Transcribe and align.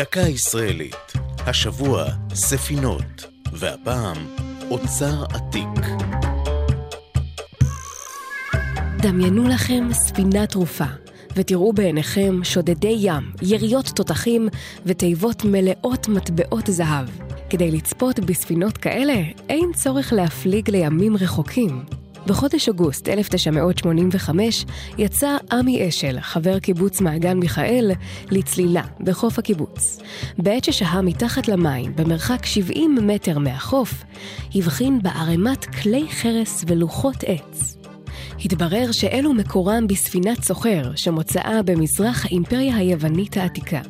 דקה 0.00 0.20
ישראלית, 0.20 1.12
השבוע 1.46 2.04
ספינות, 2.34 3.24
והפעם 3.52 4.16
אוצר 4.70 5.24
עתיק. 5.24 5.86
דמיינו 8.96 9.48
לכם 9.48 9.88
ספינה 9.92 10.46
תרופה, 10.46 10.84
ותראו 11.36 11.72
בעיניכם 11.72 12.40
שודדי 12.44 12.96
ים, 12.98 13.32
יריות 13.42 13.86
תותחים 13.86 14.48
ותיבות 14.86 15.44
מלאות 15.44 16.08
מטבעות 16.08 16.66
זהב. 16.66 17.08
כדי 17.50 17.70
לצפות 17.70 18.20
בספינות 18.20 18.76
כאלה, 18.78 19.22
אין 19.48 19.72
צורך 19.74 20.12
להפליג 20.12 20.70
לימים 20.70 21.16
רחוקים. 21.16 21.99
בחודש 22.30 22.68
אוגוסט 22.68 23.08
1985 23.08 24.64
יצא 24.98 25.36
עמי 25.52 25.88
אשל, 25.88 26.20
חבר 26.20 26.58
קיבוץ 26.58 27.00
מעגן 27.00 27.38
מיכאל, 27.38 27.90
לצלילה 28.30 28.82
בחוף 29.00 29.38
הקיבוץ. 29.38 29.98
בעת 30.38 30.64
ששהה 30.64 31.02
מתחת 31.02 31.48
למים, 31.48 31.96
במרחק 31.96 32.46
70 32.46 32.98
מטר 33.02 33.38
מהחוף, 33.38 34.04
הבחין 34.54 35.02
בערימת 35.02 35.64
כלי 35.64 36.06
חרס 36.10 36.64
ולוחות 36.68 37.16
עץ. 37.26 37.76
התברר 38.44 38.92
שאלו 38.92 39.32
מקורם 39.32 39.86
בספינת 39.86 40.44
סוחר 40.44 40.82
שמוצאה 40.96 41.62
במזרח 41.62 42.24
האימפריה 42.24 42.76
היוונית 42.76 43.36
העתיקה. 43.36 43.80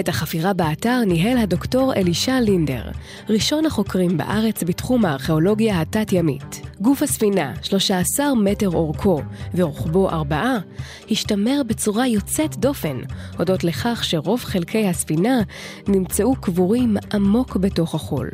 את 0.00 0.08
החפירה 0.08 0.52
באתר 0.52 1.00
ניהל 1.06 1.38
הדוקטור 1.38 1.94
אלישע 1.94 2.40
לינדר, 2.40 2.82
ראשון 3.28 3.66
החוקרים 3.66 4.16
בארץ 4.16 4.62
בתחום 4.62 5.04
הארכיאולוגיה 5.04 5.80
התת-ימית. 5.80 6.60
גוף 6.84 7.02
הספינה, 7.02 7.52
13 7.62 8.34
מטר 8.34 8.70
אורכו 8.70 9.22
ורוחבו 9.54 10.10
4, 10.10 10.58
השתמר 11.10 11.62
בצורה 11.66 12.06
יוצאת 12.06 12.56
דופן, 12.56 13.00
הודות 13.38 13.64
לכך 13.64 14.04
שרוב 14.04 14.40
חלקי 14.44 14.88
הספינה 14.88 15.42
נמצאו 15.88 16.36
קבורים 16.36 16.96
עמוק 17.12 17.56
בתוך 17.56 17.94
החול. 17.94 18.30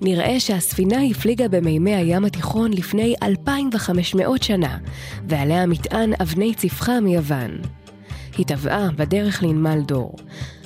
נראה 0.00 0.40
שהספינה 0.40 1.02
הפליגה 1.10 1.48
במימי 1.48 1.94
הים 1.94 2.24
התיכון 2.24 2.72
לפני 2.72 3.14
2,500 3.22 4.42
שנה, 4.42 4.78
ועליה 5.28 5.66
מטען 5.66 6.12
אבני 6.22 6.54
צפחה 6.54 7.00
מיוון. 7.00 7.50
היא 8.36 8.46
טבעה 8.46 8.88
בדרך 8.96 9.42
לנמל 9.42 9.80
דור. 9.80 10.14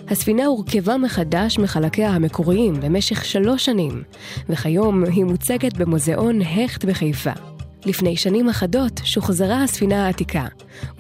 הספינה 0.08 0.47
הורכבה 0.47 0.97
מחדש 0.97 1.58
מחלקיה 1.58 2.10
המקוריים 2.10 2.80
במשך 2.80 3.24
שלוש 3.24 3.64
שנים, 3.64 4.02
וכיום 4.48 5.05
היא 5.05 5.24
מוצגת 5.24 5.77
במוזיאון 5.77 6.42
הכט 6.42 6.84
בחיפה. 6.84 7.30
לפני 7.86 8.16
שנים 8.16 8.48
אחדות 8.48 9.00
שוחזרה 9.05 9.62
הספינה 9.62 10.06
העתיקה, 10.06 10.47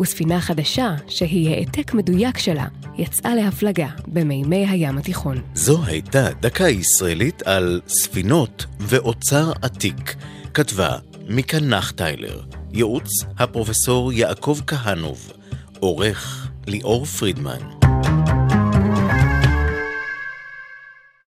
וספינה 0.00 0.40
חדשה, 0.40 0.94
שהיא 1.08 1.50
העתק 1.50 1.94
מדויק 1.94 2.38
שלה, 2.38 2.66
יצאה 2.98 3.34
להפלגה 3.34 3.88
במימי 4.06 4.66
הים 4.68 4.98
התיכון. 4.98 5.40
זו 5.54 5.84
הייתה 5.84 6.28
דקה 6.40 6.68
ישראלית 6.68 7.42
על 7.42 7.80
ספינות 7.88 8.66
ואוצר 8.80 9.52
עתיק. 9.62 10.14
כתבה 10.54 10.96
מיקה 11.28 11.60
נחטיילר, 11.60 12.40
ייעוץ 12.72 13.08
הפרופסור 13.38 14.12
יעקב 14.12 14.58
כהנוב, 14.66 15.32
עורך 15.80 16.48
ליאור 16.66 17.04
פרידמן. 17.04 17.83